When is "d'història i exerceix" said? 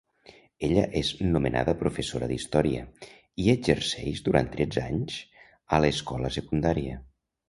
2.31-4.23